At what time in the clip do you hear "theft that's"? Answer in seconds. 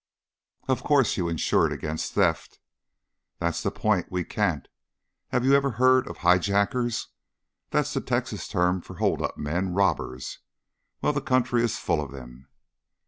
2.13-3.61